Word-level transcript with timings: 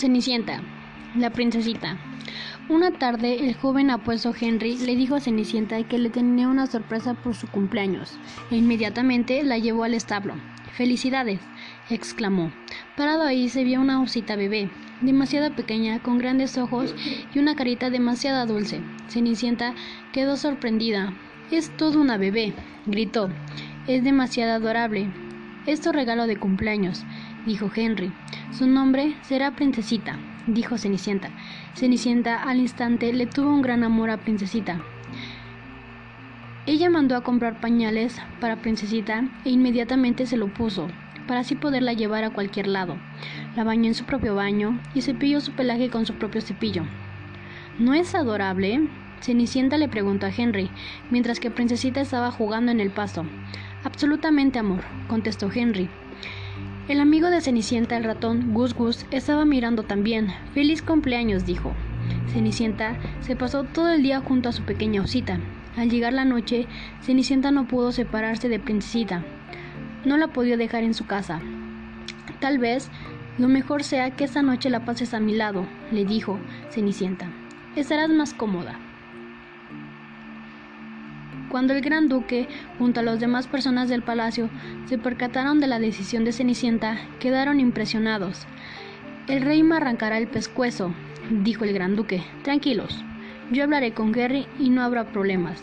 Cenicienta, 0.00 0.62
la 1.14 1.28
princesita. 1.28 1.98
Una 2.70 2.90
tarde 2.90 3.46
el 3.46 3.54
joven 3.54 3.90
apuesto 3.90 4.32
Henry 4.40 4.78
le 4.78 4.96
dijo 4.96 5.14
a 5.14 5.20
Cenicienta 5.20 5.86
que 5.86 5.98
le 5.98 6.08
tenía 6.08 6.48
una 6.48 6.66
sorpresa 6.66 7.12
por 7.12 7.34
su 7.34 7.46
cumpleaños 7.48 8.18
e 8.50 8.56
inmediatamente 8.56 9.42
la 9.42 9.58
llevó 9.58 9.84
al 9.84 9.92
establo. 9.92 10.36
¡Felicidades! 10.72 11.40
exclamó. 11.90 12.50
Parado 12.96 13.24
ahí 13.24 13.50
se 13.50 13.62
vio 13.62 13.78
una 13.78 14.00
osita 14.00 14.36
bebé, 14.36 14.70
demasiado 15.02 15.54
pequeña, 15.54 16.02
con 16.02 16.16
grandes 16.16 16.56
ojos 16.56 16.94
y 17.34 17.38
una 17.38 17.54
carita 17.54 17.90
demasiado 17.90 18.46
dulce. 18.50 18.80
Cenicienta 19.08 19.74
quedó 20.14 20.38
sorprendida. 20.38 21.12
Es 21.50 21.76
todo 21.76 22.00
una 22.00 22.16
bebé, 22.16 22.54
gritó. 22.86 23.28
Es 23.86 24.02
demasiado 24.02 24.54
adorable. 24.54 25.29
Es 25.66 25.84
regalo 25.84 26.26
de 26.26 26.36
cumpleaños 26.36 27.04
dijo 27.46 27.70
Henry. 27.74 28.12
Su 28.52 28.66
nombre 28.66 29.14
será 29.22 29.52
Princesita, 29.52 30.18
dijo 30.46 30.78
Cenicienta. 30.78 31.30
Cenicienta 31.74 32.42
al 32.42 32.58
instante 32.58 33.12
le 33.12 33.26
tuvo 33.26 33.50
un 33.50 33.62
gran 33.62 33.84
amor 33.84 34.10
a 34.10 34.18
Princesita. 34.18 34.80
Ella 36.66 36.90
mandó 36.90 37.16
a 37.16 37.22
comprar 37.22 37.60
pañales 37.60 38.20
para 38.40 38.60
Princesita 38.60 39.24
e 39.44 39.50
inmediatamente 39.50 40.26
se 40.26 40.36
lo 40.36 40.52
puso, 40.52 40.88
para 41.26 41.40
así 41.40 41.54
poderla 41.54 41.92
llevar 41.92 42.24
a 42.24 42.30
cualquier 42.30 42.66
lado. 42.66 42.96
La 43.56 43.64
bañó 43.64 43.86
en 43.86 43.94
su 43.94 44.04
propio 44.04 44.34
baño 44.34 44.78
y 44.94 45.00
cepilló 45.00 45.40
su 45.40 45.52
pelaje 45.52 45.90
con 45.90 46.06
su 46.06 46.14
propio 46.14 46.40
cepillo. 46.40 46.84
¿No 47.78 47.94
es 47.94 48.14
adorable? 48.14 48.88
Cenicienta 49.20 49.76
le 49.78 49.88
preguntó 49.88 50.26
a 50.26 50.32
Henry, 50.34 50.70
mientras 51.10 51.40
que 51.40 51.50
Princesita 51.50 52.00
estaba 52.00 52.30
jugando 52.30 52.72
en 52.72 52.80
el 52.80 52.90
pasto. 52.90 53.26
Absolutamente, 53.82 54.58
amor, 54.58 54.82
contestó 55.08 55.50
Henry. 55.52 55.88
El 56.88 57.00
amigo 57.00 57.30
de 57.30 57.40
Cenicienta, 57.40 57.96
el 57.96 58.04
ratón 58.04 58.52
Gus 58.52 58.74
Gus, 58.74 59.06
estaba 59.10 59.46
mirando 59.46 59.84
también. 59.84 60.28
Feliz 60.52 60.82
cumpleaños, 60.82 61.46
dijo. 61.46 61.72
Cenicienta 62.32 62.98
se 63.20 63.36
pasó 63.36 63.64
todo 63.64 63.90
el 63.90 64.02
día 64.02 64.20
junto 64.20 64.50
a 64.50 64.52
su 64.52 64.64
pequeña 64.64 65.00
osita. 65.00 65.40
Al 65.76 65.88
llegar 65.88 66.12
la 66.12 66.26
noche, 66.26 66.66
Cenicienta 67.00 67.52
no 67.52 67.68
pudo 67.68 67.92
separarse 67.92 68.48
de 68.48 68.58
Princesita. 68.58 69.24
No 70.04 70.18
la 70.18 70.28
podía 70.28 70.58
dejar 70.58 70.82
en 70.82 70.92
su 70.92 71.06
casa. 71.06 71.40
Tal 72.40 72.58
vez 72.58 72.90
lo 73.38 73.48
mejor 73.48 73.82
sea 73.82 74.10
que 74.10 74.24
esta 74.24 74.42
noche 74.42 74.68
la 74.68 74.84
pases 74.84 75.14
a 75.14 75.20
mi 75.20 75.34
lado, 75.34 75.66
le 75.90 76.04
dijo 76.04 76.38
Cenicienta. 76.70 77.30
Estarás 77.76 78.10
más 78.10 78.34
cómoda. 78.34 78.78
Cuando 81.50 81.74
el 81.74 81.80
gran 81.80 82.08
duque, 82.08 82.46
junto 82.78 83.00
a 83.00 83.02
las 83.02 83.18
demás 83.18 83.48
personas 83.48 83.88
del 83.88 84.02
palacio, 84.02 84.48
se 84.86 84.98
percataron 84.98 85.58
de 85.58 85.66
la 85.66 85.80
decisión 85.80 86.24
de 86.24 86.30
Cenicienta, 86.32 86.96
quedaron 87.18 87.58
impresionados. 87.58 88.46
El 89.26 89.42
rey 89.42 89.64
me 89.64 89.74
arrancará 89.74 90.18
el 90.18 90.28
pescuezo, 90.28 90.94
dijo 91.42 91.64
el 91.64 91.72
gran 91.72 91.96
duque. 91.96 92.22
Tranquilos, 92.44 93.04
yo 93.50 93.64
hablaré 93.64 93.92
con 93.92 94.12
Gary 94.12 94.46
y 94.60 94.70
no 94.70 94.82
habrá 94.82 95.10
problemas. 95.10 95.60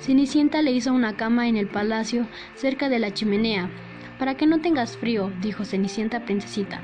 Cenicienta 0.00 0.60
le 0.60 0.72
hizo 0.72 0.92
una 0.92 1.16
cama 1.16 1.46
en 1.46 1.56
el 1.56 1.68
palacio 1.68 2.26
cerca 2.56 2.88
de 2.88 2.98
la 2.98 3.14
chimenea. 3.14 3.70
Para 4.18 4.36
que 4.36 4.46
no 4.46 4.60
tengas 4.60 4.96
frío, 4.96 5.30
dijo 5.40 5.64
Cenicienta 5.64 6.24
princesita. 6.24 6.80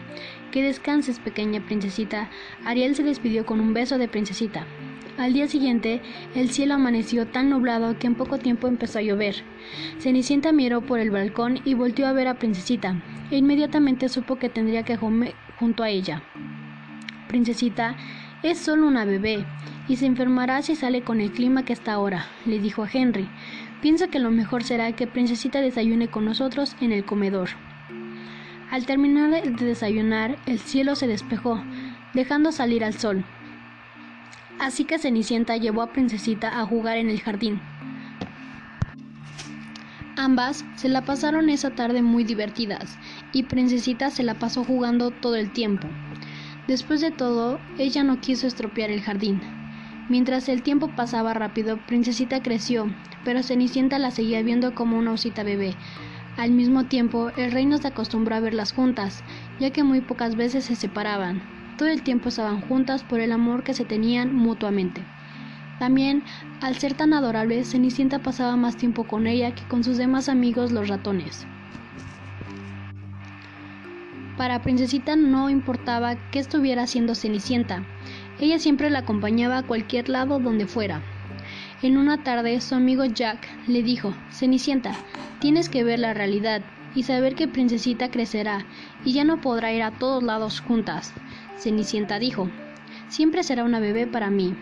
Que 0.53 0.63
descanses, 0.63 1.19
pequeña 1.19 1.61
princesita. 1.61 2.31
Ariel 2.65 2.95
se 2.95 3.03
despidió 3.03 3.45
con 3.47 3.59
un 3.59 3.75
beso 3.75 3.99
de 3.99 4.07
princesita. 4.07 4.65
Al 5.17 5.33
día 5.33 5.47
siguiente, 5.47 6.03
el 6.35 6.51
cielo 6.51 6.75
amaneció 6.75 7.29
tan 7.29 7.49
nublado 7.49 7.97
que 7.99 8.09
en 8.09 8.17
poco 8.17 8.39
tiempo 8.39 8.67
empezó 8.67 8.99
a 8.99 9.03
llover. 9.03 9.45
Cenicienta 9.99 10.51
miró 10.51 10.81
por 10.81 10.99
el 10.99 11.13
balcón 11.13 11.61
y 11.65 11.75
volteó 11.75 12.09
a 12.09 12.13
ver 12.13 12.27
a 12.27 12.35
Princesita, 12.35 13.01
e 13.31 13.37
inmediatamente 13.37 14.09
supo 14.09 14.37
que 14.37 14.49
tendría 14.49 14.83
que 14.83 14.99
comer 14.99 15.35
junto 15.61 15.85
a 15.85 15.89
ella. 15.89 16.25
Princesita 17.29 17.97
es 18.43 18.59
solo 18.59 18.89
una 18.89 19.05
bebé 19.05 19.47
y 19.89 19.97
se 19.97 20.07
enfermará 20.07 20.63
si 20.63 20.75
sale 20.75 21.03
con 21.03 21.21
el 21.21 21.31
clima 21.31 21.65
que 21.65 21.73
está 21.73 21.93
ahora, 21.93 22.27
le 22.45 22.59
dijo 22.59 22.83
a 22.83 22.91
Henry. 22.93 23.29
Pienso 23.83 24.09
que 24.09 24.19
lo 24.19 24.33
mejor 24.33 24.65
será 24.65 24.91
que 24.97 25.07
Princesita 25.07 25.61
desayune 25.61 26.09
con 26.09 26.25
nosotros 26.25 26.75
en 26.81 26.91
el 26.91 27.05
comedor. 27.05 27.51
Al 28.69 28.85
terminar 28.85 29.31
de 29.31 29.65
desayunar, 29.65 30.39
el 30.47 30.59
cielo 30.59 30.97
se 30.97 31.07
despejó, 31.07 31.63
dejando 32.15 32.51
salir 32.51 32.83
al 32.83 32.95
sol. 32.95 33.25
Así 34.59 34.85
que 34.85 34.99
Cenicienta 34.99 35.57
llevó 35.57 35.83
a 35.83 35.93
Princesita 35.93 36.61
a 36.61 36.65
jugar 36.65 36.97
en 36.97 37.11
el 37.11 37.21
jardín. 37.21 37.63
Ambas 40.17 40.65
se 40.77 40.89
la 40.89 41.05
pasaron 41.05 41.51
esa 41.51 41.75
tarde 41.75 42.01
muy 42.01 42.25
divertidas, 42.25 42.99
y 43.33 43.45
Princesita 43.45 44.11
se 44.11 44.23
la 44.23 44.35
pasó 44.35 44.65
jugando 44.65 45.11
todo 45.11 45.35
el 45.35 45.51
tiempo. 45.51 45.89
Después 46.67 47.01
de 47.01 47.11
todo, 47.11 47.61
ella 47.77 48.05
no 48.05 48.21
quiso 48.21 48.47
estropear 48.47 48.91
el 48.91 49.03
jardín. 49.03 49.43
Mientras 50.09 50.49
el 50.49 50.63
tiempo 50.63 50.93
pasaba 50.93 51.35
rápido, 51.35 51.79
Princesita 51.79 52.43
creció, 52.43 52.95
pero 53.25 53.43
Cenicienta 53.43 53.99
la 53.99 54.11
seguía 54.11 54.43
viendo 54.43 54.75
como 54.75 54.99
una 54.99 55.13
osita 55.13 55.43
bebé. 55.43 55.77
Al 56.37 56.53
mismo 56.53 56.87
tiempo, 56.87 57.31
el 57.37 57.53
rey 57.53 57.67
no 57.67 57.79
se 57.79 57.89
acostumbró 57.89 58.35
a 58.37 58.41
verlas 58.41 58.73
juntas, 58.73 59.25
ya 59.59 59.71
que 59.71 59.83
muy 59.83 60.01
pocas 60.01 60.37
veces 60.37 60.65
se 60.65 60.77
separaban. 60.77 61.54
Todo 61.77 61.89
el 61.89 62.03
tiempo 62.03 62.29
estaban 62.29 62.61
juntas 62.61 63.03
por 63.03 63.21
el 63.21 63.33
amor 63.33 63.65
que 63.65 63.75
se 63.75 63.85
tenían 63.85 64.33
mutuamente. 64.33 65.09
También, 65.79 66.25
al 66.61 66.77
ser 66.77 66.95
tan 66.95 67.13
adorable, 67.13 67.65
Cenicienta 67.65 68.21
pasaba 68.21 68.57
más 68.57 68.77
tiempo 68.77 69.07
con 69.07 69.27
ella 69.27 69.53
que 69.53 69.67
con 69.67 69.83
sus 69.83 69.97
demás 69.97 70.29
amigos 70.29 70.71
los 70.71 70.89
ratones. 70.89 71.49
Para 74.37 74.63
Princesita 74.63 75.17
no 75.17 75.51
importaba 75.51 76.17
qué 76.31 76.39
estuviera 76.39 76.83
haciendo 76.83 77.15
Cenicienta, 77.15 77.85
ella 78.39 78.59
siempre 78.59 78.91
la 78.91 79.01
acompañaba 79.01 79.59
a 79.59 79.63
cualquier 79.63 80.09
lado 80.09 80.39
donde 80.39 80.67
fuera. 80.67 81.03
En 81.83 81.97
una 81.99 82.23
tarde 82.23 82.61
su 82.61 82.75
amigo 82.75 83.05
Jack 83.05 83.49
le 83.67 83.83
dijo, 83.83 84.15
Cenicienta, 84.31 84.97
tienes 85.41 85.69
que 85.69 85.85
ver 85.85 85.99
la 85.99 86.15
realidad 86.15 86.65
y 86.95 87.03
saber 87.03 87.35
que 87.35 87.49
Princesita 87.49 88.11
crecerá 88.11 88.67
y 89.03 89.13
ya 89.13 89.25
no 89.25 89.41
podrá 89.41 89.73
ir 89.73 89.83
a 89.83 89.91
todos 89.91 90.23
lados 90.23 90.61
juntas. 90.61 91.13
Cenicienta 91.59 92.19
dijo, 92.19 92.51
Siempre 93.09 93.43
será 93.43 93.65
una 93.65 93.81
bebé 93.81 94.07
para 94.07 94.31
mí. 94.31 94.57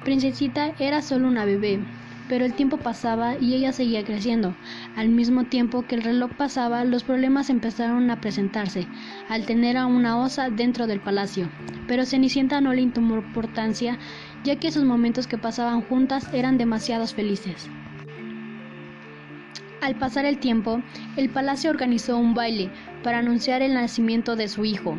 Princesita 0.00 0.72
era 0.78 1.02
solo 1.02 1.28
una 1.28 1.44
bebé, 1.44 1.86
pero 2.28 2.44
el 2.44 2.54
tiempo 2.54 2.78
pasaba 2.78 3.36
y 3.38 3.54
ella 3.54 3.72
seguía 3.72 4.04
creciendo. 4.04 4.56
Al 4.94 5.08
mismo 5.08 5.44
tiempo 5.44 5.86
que 5.86 5.94
el 5.94 6.02
reloj 6.02 6.32
pasaba, 6.36 6.84
los 6.84 7.04
problemas 7.04 7.50
empezaron 7.50 8.10
a 8.10 8.20
presentarse, 8.20 8.88
al 9.28 9.46
tener 9.46 9.76
a 9.76 9.86
una 9.86 10.18
osa 10.18 10.50
dentro 10.50 10.86
del 10.86 11.00
palacio. 11.00 11.50
Pero 11.86 12.04
Cenicienta 12.04 12.60
no 12.60 12.72
le 12.72 12.86
tomó 12.90 13.16
importancia, 13.16 13.98
ya 14.42 14.56
que 14.56 14.68
esos 14.68 14.84
momentos 14.84 15.26
que 15.26 15.38
pasaban 15.38 15.80
juntas 15.80 16.28
eran 16.32 16.58
demasiados 16.58 17.14
felices. 17.14 17.70
Al 19.80 19.94
pasar 19.94 20.24
el 20.24 20.38
tiempo, 20.38 20.82
el 21.16 21.28
palacio 21.28 21.70
organizó 21.70 22.16
un 22.16 22.34
baile 22.34 22.70
para 23.02 23.18
anunciar 23.18 23.62
el 23.62 23.74
nacimiento 23.74 24.34
de 24.34 24.48
su 24.48 24.64
hijo. 24.64 24.96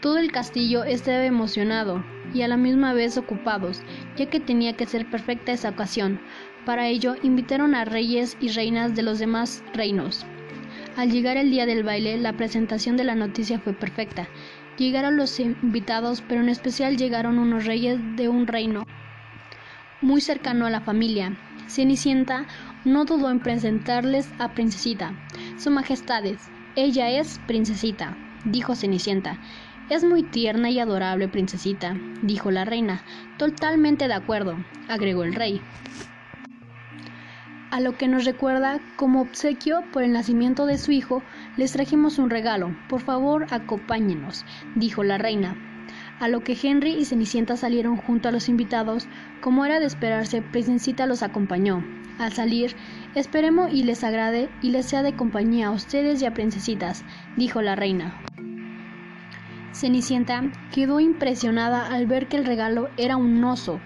Todo 0.00 0.18
el 0.18 0.32
castillo 0.32 0.84
estaba 0.84 1.24
emocionado 1.24 2.04
y 2.32 2.42
a 2.42 2.48
la 2.48 2.56
misma 2.56 2.92
vez 2.92 3.18
ocupados, 3.18 3.82
ya 4.16 4.26
que 4.26 4.40
tenía 4.40 4.74
que 4.74 4.86
ser 4.86 5.06
perfecta 5.10 5.52
esa 5.52 5.70
ocasión. 5.70 6.20
Para 6.64 6.86
ello 6.86 7.16
invitaron 7.22 7.74
a 7.74 7.84
reyes 7.84 8.36
y 8.40 8.48
reinas 8.48 8.94
de 8.94 9.02
los 9.02 9.18
demás 9.18 9.64
reinos. 9.74 10.24
Al 10.96 11.10
llegar 11.10 11.36
el 11.36 11.50
día 11.50 11.66
del 11.66 11.82
baile, 11.82 12.16
la 12.18 12.32
presentación 12.32 12.96
de 12.96 13.04
la 13.04 13.14
noticia 13.14 13.58
fue 13.58 13.72
perfecta. 13.72 14.28
Llegaron 14.78 15.16
los 15.16 15.38
invitados, 15.40 16.22
pero 16.26 16.40
en 16.40 16.48
especial 16.48 16.96
llegaron 16.96 17.38
unos 17.38 17.66
reyes 17.66 17.98
de 18.16 18.28
un 18.28 18.46
reino 18.46 18.86
muy 20.00 20.20
cercano 20.20 20.66
a 20.66 20.70
la 20.70 20.80
familia. 20.80 21.36
Cenicienta 21.68 22.46
no 22.84 23.04
dudó 23.04 23.30
en 23.30 23.40
presentarles 23.40 24.32
a 24.38 24.54
Princesita. 24.54 25.14
Su 25.56 25.70
Majestades, 25.70 26.50
ella 26.74 27.10
es 27.10 27.38
Princesita, 27.38 28.18
dijo 28.44 28.74
Cenicienta. 28.74 29.40
Es 29.88 30.04
muy 30.04 30.22
tierna 30.22 30.70
y 30.70 30.78
adorable, 30.78 31.28
princesita, 31.28 31.96
dijo 32.22 32.52
la 32.52 32.64
reina. 32.64 33.04
Totalmente 33.36 34.06
de 34.06 34.14
acuerdo, 34.14 34.64
agregó 34.88 35.24
el 35.24 35.34
rey. 35.34 35.62
A 37.72 37.80
lo 37.80 37.96
que 37.96 38.08
nos 38.08 38.24
recuerda, 38.24 38.80
como 38.96 39.20
obsequio 39.20 39.84
por 39.92 40.04
el 40.04 40.12
nacimiento 40.12 40.66
de 40.66 40.78
su 40.78 40.92
hijo, 40.92 41.24
les 41.56 41.72
trajimos 41.72 42.18
un 42.18 42.30
regalo. 42.30 42.76
Por 42.88 43.00
favor, 43.00 43.46
acompáñenos, 43.50 44.46
dijo 44.74 45.02
la 45.02 45.18
reina. 45.18 45.56
A 46.20 46.28
lo 46.28 46.44
que 46.44 46.56
Henry 46.60 46.92
y 46.92 47.04
Cenicienta 47.04 47.56
salieron 47.56 47.96
junto 47.96 48.28
a 48.28 48.32
los 48.32 48.48
invitados, 48.48 49.08
como 49.40 49.64
era 49.64 49.80
de 49.80 49.86
esperarse, 49.86 50.42
Princesita 50.42 51.06
los 51.06 51.22
acompañó. 51.22 51.84
Al 52.20 52.34
salir, 52.34 52.76
esperemos 53.14 53.72
y 53.72 53.82
les 53.82 54.04
agrade 54.04 54.50
y 54.60 54.72
les 54.72 54.86
sea 54.86 55.02
de 55.02 55.16
compañía 55.16 55.68
a 55.68 55.70
ustedes 55.70 56.20
y 56.20 56.26
a 56.26 56.34
princesitas, 56.34 57.06
dijo 57.34 57.62
la 57.62 57.76
reina. 57.76 58.20
Cenicienta 59.72 60.50
quedó 60.70 61.00
impresionada 61.00 61.86
al 61.86 62.06
ver 62.06 62.28
que 62.28 62.36
el 62.36 62.44
regalo 62.44 62.90
era 62.98 63.16
un 63.16 63.42
oso. 63.42 63.80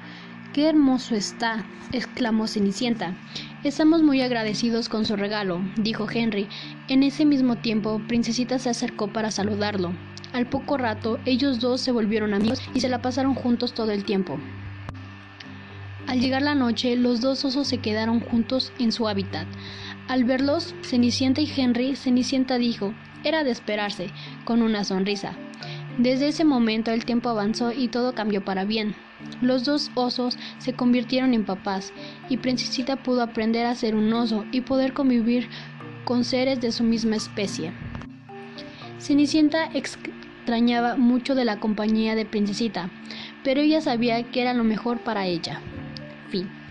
¡Qué 0.52 0.68
hermoso 0.68 1.14
está! 1.14 1.64
exclamó 1.92 2.48
Cenicienta. 2.48 3.14
Estamos 3.62 4.02
muy 4.02 4.20
agradecidos 4.20 4.88
con 4.88 5.04
su 5.04 5.14
regalo, 5.14 5.62
dijo 5.76 6.08
Henry. 6.12 6.48
En 6.88 7.04
ese 7.04 7.24
mismo 7.26 7.58
tiempo, 7.58 8.00
Princesita 8.08 8.58
se 8.58 8.68
acercó 8.68 9.12
para 9.12 9.30
saludarlo. 9.30 9.94
Al 10.32 10.48
poco 10.48 10.76
rato, 10.76 11.20
ellos 11.24 11.60
dos 11.60 11.82
se 11.82 11.92
volvieron 11.92 12.34
amigos 12.34 12.60
y 12.74 12.80
se 12.80 12.88
la 12.88 13.00
pasaron 13.00 13.36
juntos 13.36 13.74
todo 13.74 13.92
el 13.92 14.04
tiempo. 14.04 14.40
Al 16.14 16.20
llegar 16.20 16.42
la 16.42 16.54
noche, 16.54 16.94
los 16.94 17.20
dos 17.20 17.44
osos 17.44 17.66
se 17.66 17.78
quedaron 17.78 18.20
juntos 18.20 18.72
en 18.78 18.92
su 18.92 19.08
hábitat. 19.08 19.48
Al 20.06 20.22
verlos, 20.22 20.72
Cenicienta 20.82 21.40
y 21.40 21.50
Henry, 21.56 21.96
Cenicienta 21.96 22.56
dijo, 22.56 22.94
era 23.24 23.42
de 23.42 23.50
esperarse, 23.50 24.10
con 24.44 24.62
una 24.62 24.84
sonrisa. 24.84 25.36
Desde 25.98 26.28
ese 26.28 26.44
momento 26.44 26.92
el 26.92 27.04
tiempo 27.04 27.30
avanzó 27.30 27.72
y 27.72 27.88
todo 27.88 28.14
cambió 28.14 28.44
para 28.44 28.64
bien. 28.64 28.94
Los 29.40 29.64
dos 29.64 29.90
osos 29.96 30.38
se 30.58 30.72
convirtieron 30.74 31.34
en 31.34 31.44
papás 31.44 31.92
y 32.28 32.36
Princesita 32.36 32.94
pudo 32.94 33.20
aprender 33.20 33.66
a 33.66 33.74
ser 33.74 33.96
un 33.96 34.12
oso 34.12 34.44
y 34.52 34.60
poder 34.60 34.92
convivir 34.92 35.48
con 36.04 36.22
seres 36.22 36.60
de 36.60 36.70
su 36.70 36.84
misma 36.84 37.16
especie. 37.16 37.72
Cenicienta 39.00 39.68
extrañaba 39.74 40.94
mucho 40.94 41.34
de 41.34 41.44
la 41.44 41.58
compañía 41.58 42.14
de 42.14 42.24
Princesita, 42.24 42.88
pero 43.42 43.62
ella 43.62 43.80
sabía 43.80 44.22
que 44.30 44.42
era 44.42 44.54
lo 44.54 44.62
mejor 44.62 45.00
para 45.00 45.26
ella. 45.26 45.60
Sophie 46.34 46.63